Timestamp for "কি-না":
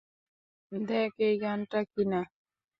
1.85-2.21